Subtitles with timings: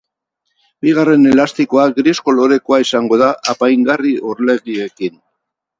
[0.85, 5.27] Bigarren elastikoa gris kolorekoa izango da, apaingarri orlegiekin.